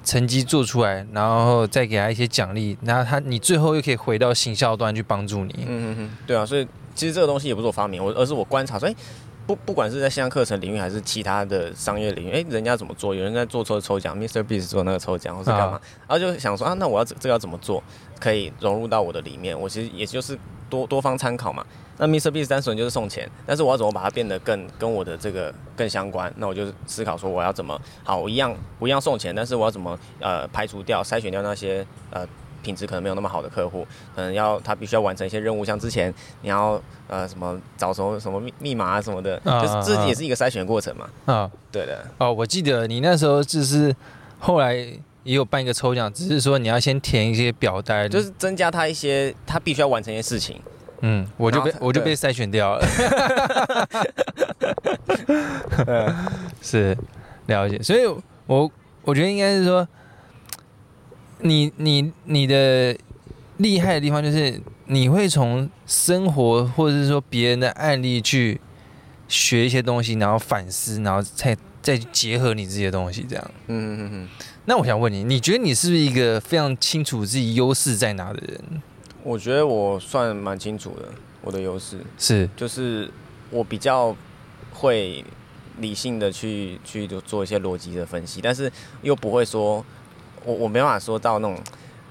[0.04, 5.54] 成绩做出来，然后再给他一些奖励，然后他你最后又可以回到行销端去帮助你。
[5.60, 8.96] 嗯嗯嗯，对啊，所以其实这个东西也不是我发明，我而是我观察说，哎，
[9.52, 13.14] 不不管是在线上课程领域还是其他的商业领域，哎，人家怎么做？
[13.14, 14.42] 有人在做抽抽奖，Mr.
[14.44, 15.74] Beast 做那个抽奖，或是干嘛？
[15.74, 17.84] 啊、然后就想说啊，那我要这个要怎么做，
[18.20, 19.60] 可以融入到我的里面？
[19.60, 20.38] 我其实也就是
[20.70, 21.66] 多多方参考嘛。
[21.98, 26.34] 那 MrBeast 单纯就是送钱，但是我要怎么把它变得更跟我的这个更相关？
[26.38, 32.26] 那我就思考说我要怎么好，我一样不一样送钱，但是我要怎么呃排除掉筛选掉那些呃
[32.62, 41.10] 品质可能没有那么好的客户，可能要他必须要完成一些任务，像之前你要呃什么找什么什么密密码啊什么的，啊、就是这也是一个筛选过程嘛。
[41.26, 42.06] 啊，对的。
[42.18, 43.96] 哦，我记得你那时候就是
[44.40, 50.60] 后来也有办一个抽奖，只是说你要先填一些表单，就是增加他一些他必须要完成一些事情。
[51.02, 52.86] 嗯，我就被我就被筛选掉了。
[56.62, 56.96] 是
[57.48, 58.06] 了解，所以
[58.46, 58.70] 我
[59.04, 59.88] 我觉得应该是说，
[61.42, 62.98] 你你你的
[63.58, 68.60] 厉害的地方就是你会从生活或者是说别人的案例去
[69.28, 73.52] 学一些东西，然后反思，然后再再结合你自己的东西，这样。
[73.68, 74.30] 嗯嗯嗯嗯。
[74.66, 78.82] 那我想问你，你觉得你是不是一个非常清楚自己优势在哪的人？
[79.24, 81.10] 我觉得我算蛮清楚的，
[81.42, 83.10] 我的优势是就是
[83.50, 84.16] 我比较
[84.72, 85.24] 会
[85.80, 89.84] 理性的去去做一些逻辑的分析，但是又不会说
[90.44, 91.58] 我我没办法说到那种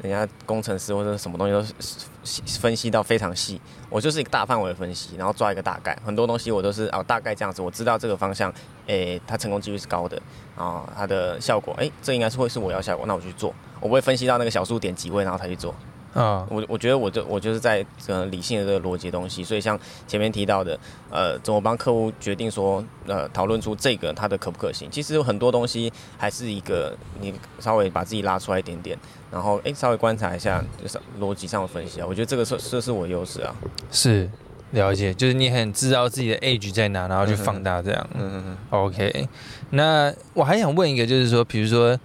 [0.02, 8.52] 人家工程师或者什么东西都分析到非常细，我就是一个大范围的分析，然后抓一个大概，很多东西我都是哦大概这样子，我知道这个方向，
[8.86, 10.20] 诶它成功几率是高的
[10.56, 15.74] 啊，它的效果诶这应该是会是我要效果，那我去做，我不会分析到那个小数点几位然后才去做。
[16.12, 20.76] 啊，我我觉得我就我就是在呃理性的这个逻辑东西，所以像前面提到的，
[21.08, 24.90] 呃，怎么帮客户决定说，呃，讨论出这个它的可不可行？
[24.90, 28.98] 其实有很多东西还是一个你稍微把自己拉出来一点点，
[29.30, 33.54] 然后哎稍微观察一下，就是逻辑上的分析啊，我觉得这个是这是我优势啊。
[33.92, 34.28] 是，
[34.72, 38.10] 了解，就是你很知道自己的 edge 在哪，然后去放大这样。
[38.14, 38.56] 嗯嗯嗯。
[38.70, 39.28] OK，
[39.70, 41.96] 那我还想问一个，就是说，比如说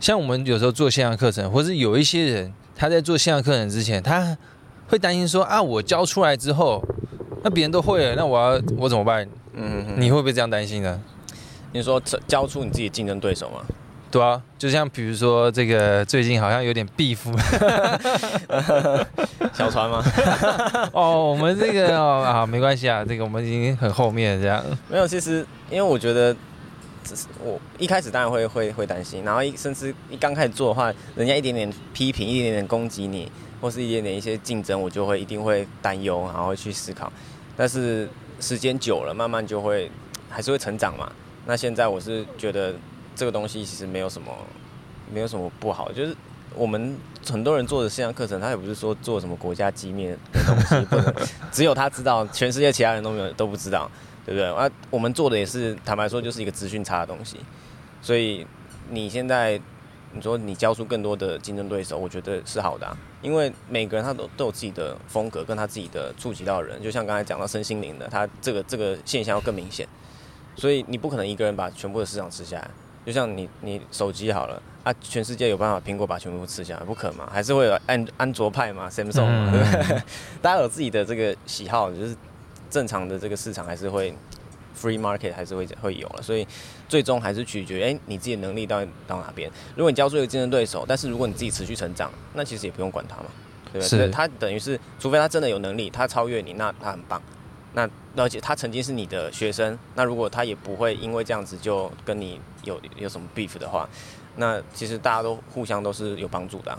[0.00, 2.54] 像我们有时候做线上课程，或是有一些人。
[2.76, 4.36] 他在做线上课程之前，他
[4.88, 6.82] 会担心说啊，我教出来之后，
[7.42, 9.26] 那别人都会了，那我要我怎么办？
[9.54, 11.00] 嗯哼哼，你会不会这样担心呢？
[11.72, 13.62] 你说教出你自己竞争对手吗？
[14.10, 17.18] 对啊，就像比如说这个最近好像有点 beef，
[19.52, 20.02] 小船吗？
[20.92, 24.62] 哦，我们这个哦啊，没关系啊，这个我们已经很后面这样。
[24.88, 26.34] 没有，其实因为我觉得。
[27.42, 37.12] 我一开始当然会会会担心，然后一甚至一刚开始做的话，人家一点点批评，一点点攻击你，或是一点点一些竞争，我就会一定会担忧，然后去思考。
[37.56, 38.08] 但是
[38.40, 39.90] 时间久了，慢慢就会
[40.28, 41.10] 还是会成长嘛。
[41.46, 42.74] 那现在我是觉得
[43.14, 44.32] 这个东西其实没有什么，
[45.12, 45.90] 没有什么不好。
[45.92, 46.14] 就是
[46.54, 53.90] 我们很多人做的线上课程，他也不是说做什么国家机密的东西， 只有他知道，全世界其他人都没有都不知道。
[54.26, 54.44] 对不对？
[54.52, 57.38] 啊，我们做的也是，坦白说，就是一个资讯差的东西。
[58.02, 58.44] 所以
[58.90, 59.58] 你现在
[60.12, 62.96] 你说你交出更多的竞争对手，我觉得是好的啊。
[63.22, 66.82] 因为每个人他都都有自己的风格，跟他自己的触及到的人。
[66.82, 69.86] 就像刚才讲到身心灵的，他这个这个现象要更明显。
[70.56, 72.68] 所以你不可能一个人把全部的市场吃下来。
[73.04, 77.28] 就像你你手机好了啊，全世界有办法苹果把全部吃下来，不可能嘛？
[77.32, 79.62] 还是会有安安卓派嘛，Samsung？
[80.42, 82.16] 大家有自己的这个喜好，就是。
[82.76, 84.14] 正常的这个市场还是会
[84.78, 86.46] free market 还是会会有了，所以
[86.86, 89.50] 最终还是取决于哎你自己的能力到到哪边。
[89.74, 93.30] 如果你交出一个竞争对手，但是如果你自己持续成长，那其实也不用管他嘛，
[93.72, 93.88] 对不对？
[93.88, 97.22] 是他等于是，除非他真的有能力，他超越你，那他很棒。
[97.72, 103.88] 那而且他曾经是你的学生，那如果他也不会因为这样子就跟你有有什么 beef 的话，
[104.36, 106.78] 那其实大家都互相都是有帮助的啊。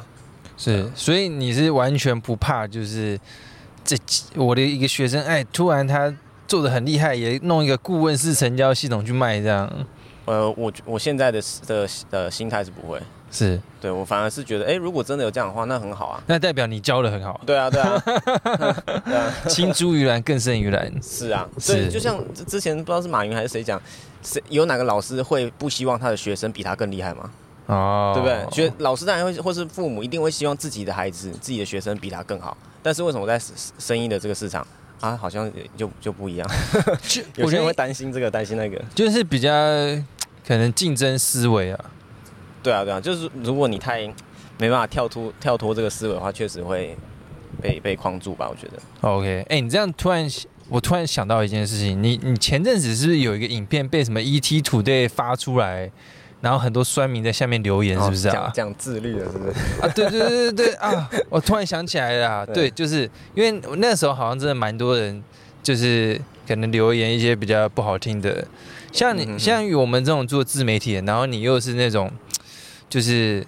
[0.58, 3.20] 是，所以你是完全不怕就是。
[3.88, 3.96] 这
[4.36, 6.14] 我的一个学生，哎，突然他
[6.46, 9.72] 做的很厉害，也弄一个顾问式成交系统去卖这样。
[10.26, 17.40] 呃，我我现在的的的心态是不会，是对我反而是觉得，哎，如果真的有这样的话，那很好啊，那代表你教的很好。
[17.46, 18.04] 对啊，对啊，
[19.06, 20.92] 对啊， 青出于蓝更胜于蓝。
[21.02, 23.82] 是啊，是就像之前不知道是马云还是谁讲，
[24.22, 27.32] 谁有哪个老师会不希望他的学生比他更厉害吗？
[27.68, 28.52] 哦，对不对？
[28.52, 32.58] 学老师当然会，或是父母一定会希望自己的孩子、自己的学生比他更好。
[32.82, 33.40] 但是为什么在
[33.78, 34.66] 生意的这个市场
[35.02, 36.50] 啊，好像就就不一样？
[37.36, 39.50] 有些人会担心这个，担心那个，就是比较
[40.46, 41.86] 可能竞争思维啊。
[42.64, 44.02] 对啊，对啊，就是如果你太
[44.58, 46.96] 没办法跳脱跳脱这个思维的话，确实会
[47.62, 48.48] 被被框住吧？
[48.50, 48.82] 我觉得。
[49.02, 50.26] OK，哎、欸，你这样突然，
[50.70, 55.92] 我突然想到一件事情，你你前阵子是不是有一个影片被什么 ET Today 发出来？
[56.40, 58.34] 然后很多酸民在下面留言，是不是啊？
[58.34, 59.52] 讲讲自律的，是不是？
[59.82, 61.10] 啊，对对对对对啊！
[61.30, 65.24] 我突然想起来了，对，就是因为那时候好像真的蛮多人，
[65.64, 68.46] 就是可能留言一些比较不好听的，
[68.92, 72.12] 像你像于我们这种做自媒体的，然后你又是那种
[72.88, 73.44] 就是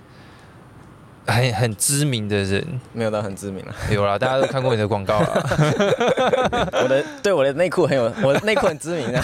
[1.28, 6.70] 很很知名的人，没有到很知名了，有啦，大家都看过你的广告了。
[6.82, 9.24] 我的对我的内裤很有，我的内裤很知名啊。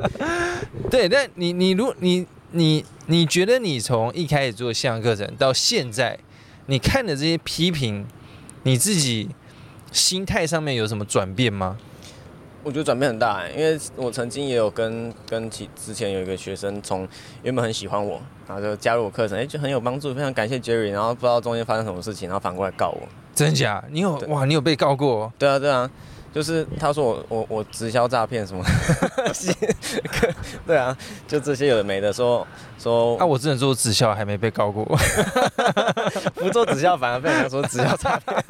[0.90, 2.26] 对，但你你如你。
[2.52, 6.18] 你你觉得你从一开始做线上课程到现在，
[6.66, 8.06] 你看的这些批评，
[8.64, 9.28] 你自己
[9.92, 11.76] 心态上面有什么转变吗？
[12.62, 17.08] 我觉得转变很大哎，因为我曾经也有跟跟其之前有一个学生，从
[17.42, 23.08] 原本很喜欢我，然后就加入我课程，哎，就很有帮助，非常感谢 Jerry，然后不知道中间发生什么事情，然后反过来告我。
[23.34, 23.82] 真假？
[23.90, 24.44] 你有哇？
[24.44, 25.32] 你有被告过？
[25.38, 25.90] 对啊，对啊。
[26.32, 28.64] 就是他说我我我直销诈骗什么，
[30.64, 32.46] 对啊，就这些有的没的说
[32.78, 33.16] 说。
[33.18, 34.84] 啊，我只能做直销，还没被告过。
[36.36, 38.44] 不做直销反而被人家说直销诈骗。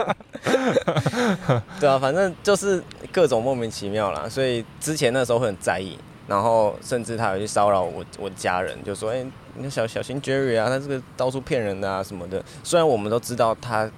[1.81, 4.29] 对啊，反正就是各种莫名其妙啦。
[4.29, 13.91] 所以之前那时候会很在意，然后甚至他有去骚扰我我家人，就说：“哎、欸，你小小心 Jerry 啊，他这个到处骗人的啊什么的。”虽然我们都知道他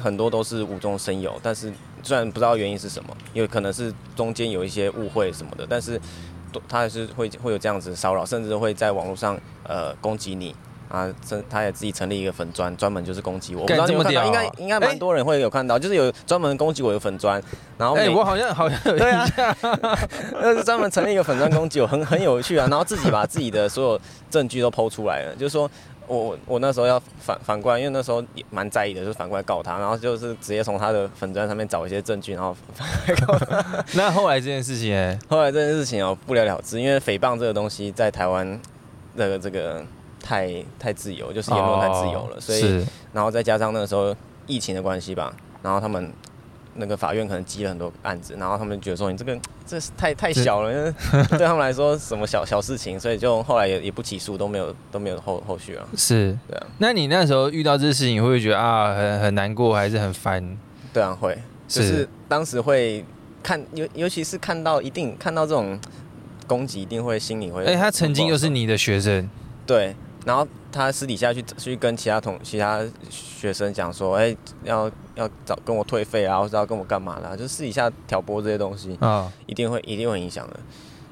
[0.00, 1.72] 很多都是无中生有，但是。
[2.04, 6.00] 虽然不知道原因是什么，因为可能是中间有一些误会什么的，但是
[6.68, 9.36] 他还是会会有这样子骚扰，甚至会在网络上
[9.66, 10.54] 呃攻击你
[10.88, 11.12] 啊，
[11.50, 13.62] 他也自己成立一个粉砖，专门就是攻击我。
[13.62, 17.42] 我不知道你有看到，应该应该蛮多人会有看到，欸、就是有专门攻击我的粉砖，
[17.76, 19.56] 然后哎、欸，我好像好像有印象，
[20.40, 24.00] 那 是专门成立一个粉砖攻击我，很很有趣啊，然后自己把自己的所有
[24.30, 25.68] 证据都 PO 出来了，就是说
[26.06, 33.84] 我我那时候要反反过来，因为那时候也蛮在意的，就是反过来告他，然后就是直接从他的粉砖上面找一些证据，然后反过来告他。
[33.94, 35.18] 那后来这件事情呢？
[35.28, 38.60] 后来这件事情哦不了了之，因为诽谤这个东西在台湾
[39.16, 39.84] 这个这个
[40.22, 44.14] 太太自由，就是言论太自由了，哦、所以然后再加上那个时候
[44.46, 46.12] 疫情的关系吧，然后他们。
[46.76, 50.92] 那个法院可能积了很多案子，然后他们觉得说你这个 这是太太小了，因为
[51.38, 55.88] 对他们来说什么小小事情，所以就后来也也不起诉，都没有都没有后后续了。
[55.96, 56.66] 是，对啊。
[56.78, 60.56] 那你那时候遇到这些事情，会不会觉得啊很很难过，还是很烦？
[60.92, 61.36] 对啊，会，
[61.68, 63.04] 就是当时会
[63.42, 65.78] 看尤尤其是看到一定看到这种
[66.46, 67.64] 攻击，一定会心里会。
[67.64, 69.28] 哎，他曾经又是你的学生，
[69.66, 69.94] 对。
[70.24, 80.60] 然后他私底下去去跟其他同其他学生讲说，哎，要要找跟我退费啊，或者要跟我干嘛啦，就私底下挑拨这些东西啊，一定会一定会影响的。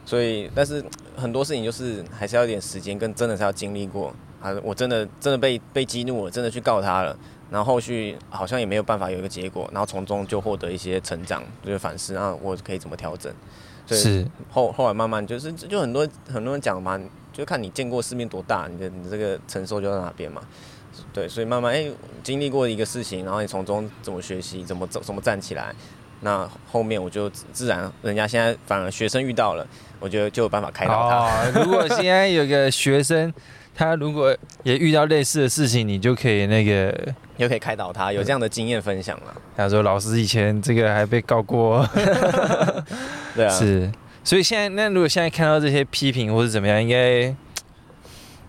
[0.05, 0.85] 所以，但是
[1.17, 4.53] 很多事情就是还是要一点时间，跟真的是要经历过啊。
[4.63, 7.17] 我真的真的被被激怒了，真的去告他了，
[7.51, 13.33] 然后后续好像也没有办法有一个结果，然后从中就获得一些成长，就是反思啊，我可以怎么调整。
[13.87, 17.01] 所以是后后来慢慢就是就很多很多人讲嘛。
[17.33, 20.43] 就看你见过世面多大，你的你这个承受就在哪边嘛。
[21.13, 25.75] 对，所以慢慢哎、欸，经历过一个事情，然后你从中怎么学习，怎么走，怎么站起来，
[26.21, 29.67] 那后面我就自然，人家现在反而学生遇到了，
[30.01, 31.17] 我觉得就有办法开导他。
[31.19, 33.33] 哦、 如果现在有个学生，
[33.75, 39.35] 他如果也遇到类似的事情，你就可以那个，又可以开导他，有这样的经验分享了。
[39.57, 41.87] 他说：“老师以前这个还被告过。”
[43.35, 43.91] 对啊，是。
[44.25, 47.35] 所以现在，那如果现在看到这些批评或者怎么样，应该，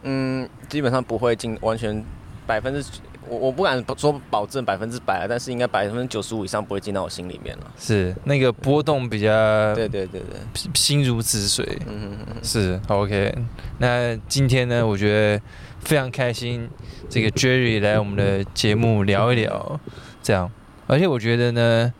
[0.03, 2.03] 嗯，基本上不会进完全
[2.45, 2.83] 百分之，
[3.27, 7.71] 我我不敢说保证百分之百，但是应该百分之九十五以上不会进到我心里面了。
[7.77, 9.27] 是那个波动比较，
[9.75, 11.65] 对对对对，心如止水。
[11.87, 13.33] 嗯嗯嗯，是 OK。
[13.79, 15.43] 那今天呢，我觉得
[15.79, 16.69] 非常开心，
[17.09, 19.79] 这个 Jerry 来我们的节目聊一聊，
[20.21, 20.51] 这样，
[20.87, 21.93] 而且我觉得呢。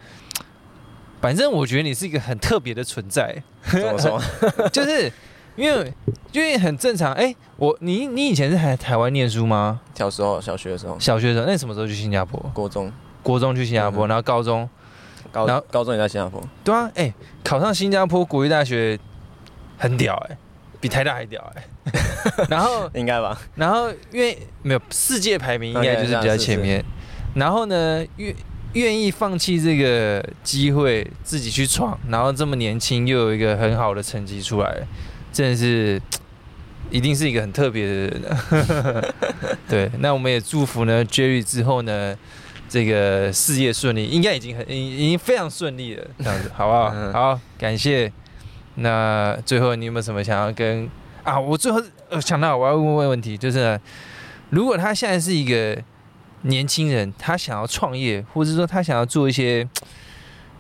[1.21, 3.41] 反正我觉得你是一个很特别的存在，
[3.71, 4.21] 怎么说？
[4.73, 5.09] 就是
[5.55, 5.93] 因为
[6.31, 7.13] 因为很正常。
[7.13, 9.79] 哎、欸，我你你以前是在台湾念书吗？
[9.95, 10.99] 小时候，小学的时候。
[10.99, 12.39] 小学的时候，那什么时候去新加坡？
[12.53, 12.91] 国中。
[13.21, 14.67] 国中去新加坡，嗯、然后高中，
[15.31, 16.41] 高然后高中也在新加坡。
[16.63, 18.99] 对啊，哎、欸，考上新加坡国立大学
[19.77, 20.37] 很屌哎、欸，
[20.81, 21.69] 比台大还屌哎、欸。
[22.49, 23.37] 然后应该吧？
[23.55, 26.81] 然后因为没有世界排名，应该就是比较前面。
[26.81, 26.85] Okay,
[27.35, 28.35] 然后呢，愿
[28.73, 34.77] 愿意放弃这个机会自己去闯，然后这么年轻又有一个很好的成绩出来，
[35.33, 36.01] 真的是
[36.89, 38.21] 一定是一个很特别的人。
[39.67, 42.15] 对，那我们也祝福呢，Jerry 之后呢，
[42.69, 47.11] 这个事业顺利，应该已经很已已经非常顺利了，这样子好不好？
[47.11, 48.09] 好，感谢。
[48.75, 50.89] 那最后你有没有什么想要跟
[51.23, 51.37] 啊？
[51.39, 53.81] 我最后呃想到我要问问问题，就是呢，
[54.51, 55.83] 如果他现在是一个。
[56.45, 59.65] 年轻人他想要创业，或者说他想要做一些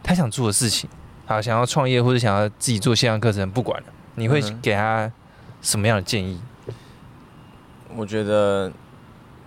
[0.01, 0.89] 他想做的事情，
[1.25, 5.11] 好，想要创业或者想要自己做线上课程，不管了，你会给他
[5.61, 6.39] 什么样的建议？
[7.95, 8.71] 我觉得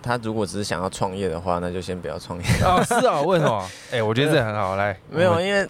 [0.01, 2.45] 他如果只是想要创业的话，那就先不要创业。
[2.63, 3.61] 哦，是啊，为什么？
[3.91, 4.75] 哎、欸，我觉得这很好。
[4.75, 5.67] 来，没有，因为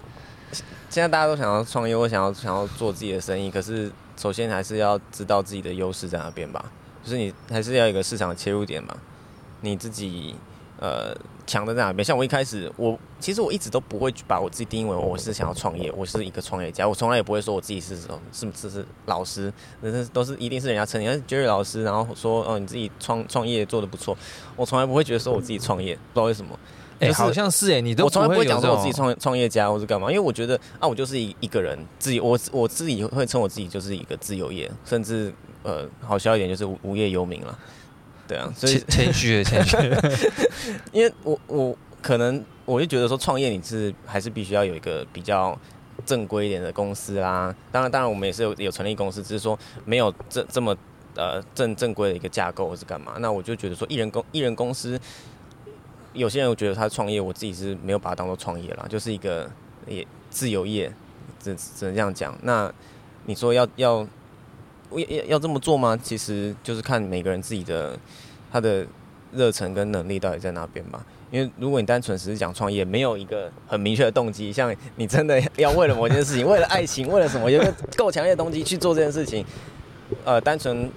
[0.89, 6.63] 现在大家都想要创业，或想要想要做自己的生意，可是首先还是要知道自己的优势在哪边吧，
[7.03, 8.95] 就是你还是要有一个市场的切入点嘛，
[9.61, 10.35] 你自己。
[10.79, 11.15] 呃，
[11.45, 12.05] 强的在哪边？
[12.05, 16.87] 像我一开始，我其实我一直都不会把我自己定义为我是想要创业，我是一个创业家。
[16.87, 19.51] 我从来也不会说我自己是什么，是是是老师，
[19.81, 24.15] 那是都是一定是人家称你是 Jerry 老师，然后说哦你自己创创业做的不错。
[24.55, 26.57] 我从来不会觉得说我自己创业，不知道为什么。
[26.99, 37.59] 哎、就是欸，好像是哎、欸，你都我从来不会讲说我自己创创业家或是干嘛，因为我觉得啊，我就是一一个人自己，我我自己会称我自己就是一个自由业，甚至呃好笑一点就是无业游民了。
[38.27, 39.77] 对啊，所以谦虚的谦虚，
[40.91, 45.57] 因为我我可能我就觉得说创业你是还是必须要有一个比较
[46.05, 47.55] 正规一点的公司啦。
[47.71, 50.75] 当然当然我们也是有有成立公司，只是说没有这这么
[51.15, 53.13] 呃正正规的一个架构或是干嘛。
[53.19, 54.99] 那我就觉得说艺人公艺人公司，
[56.11, 59.49] 有些人我觉得他创业，我自己是没有把它当做创业啦，就是一个
[59.87, 60.91] 也自由业，
[61.41, 62.37] 只只能这样讲。
[62.43, 62.69] 那
[63.25, 64.05] 你说要要。
[64.91, 65.97] 要要要这么做吗？
[66.01, 67.97] 其实就是看每个人自己的
[68.51, 68.85] 他的
[69.33, 71.05] 热忱跟能力到底在哪边吧。
[71.29, 79.45] 因为如果你单纯只是讲创业，没有一个很明确的动机，像你真的要为了某件事情，为了爱情，为了什么，有一个够强烈的动机去做这件事情，
[80.23, 80.89] 呃，单纯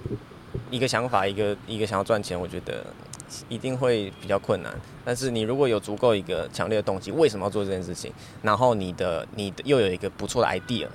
[0.69, 2.85] 一个想法，一个一个想要赚钱，我觉得
[3.49, 4.73] 一定会比较困难。
[5.03, 8.13] 但是你如果有足够一个强烈的动机，为什么要做这件事情？
[8.41, 10.87] 然后你的你的又有一个不错的 idea。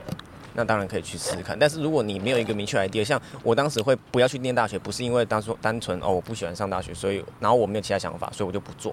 [0.57, 1.57] 那当然可以去试试看。
[1.57, 8.93] 但是如果你没有一个明确 idea，像我当时会不要去念大学，不是因为当初单纯哦我不喜欢上大学，所以然后我没有其他想法，所以我就不做。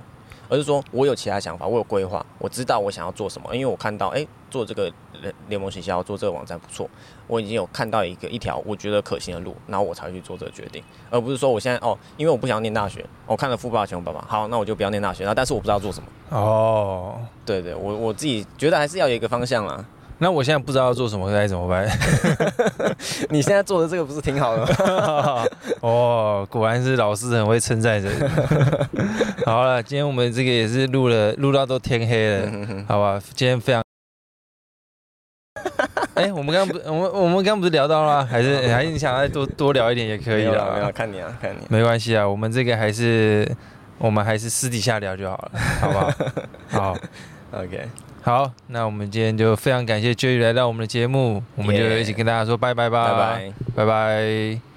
[0.50, 3.56] 而是说我有其他想法，我有规划，我知道我想要做什么。
[3.56, 4.92] 因为我看到，哎、欸，做这个
[5.22, 6.88] 联联盟学校，做这个网站不错，
[7.28, 15.24] 我已经有看到一个一条我觉得可行的路，然后我才去做这个决定，而不是说我现在哦，因为我不想要念大学，我看了《富爸爸穷爸爸》，好，那我就不要念大学。
[15.24, 16.38] 然后但是我不知道做什么。
[16.38, 19.84] 哦，对，对对，我我自己觉得还是要有一个方向啦。
[20.20, 21.86] 那我现在不知道要做什么该怎么办？
[23.30, 25.46] 你现在做的这个不是挺好的吗？
[25.82, 28.32] 哦，果然是老师很会称赞人。
[29.46, 33.22] 好了，今天我们这个也是录了，录到都天黑了，好吧？
[33.34, 33.84] 今天非常……
[36.14, 38.28] 哎、欸，我们刚刚不，我们我们刚刚不是聊到了吗？
[38.30, 40.76] 还是还是你想要再多多聊一点也可以了？
[40.76, 41.58] 没有，看你啊，看你。
[41.68, 43.50] 没关系啊，我们这个还是
[43.98, 46.14] 我们还是私底下聊就好了，好不好？
[46.70, 46.98] 好
[47.52, 47.90] ，OK。
[48.24, 54.73] 好，那我们今天就非常感谢 Jerry 来到我们的节目，我们就一起跟大家说拜拜吧，拜拜，拜拜。